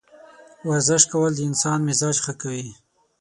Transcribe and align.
ورزش 0.69 1.03
کول 1.11 1.31
د 1.35 1.39
انسان 1.49 1.79
مزاج 1.87 2.15
ښه 2.25 2.33
کوي. 2.41 2.69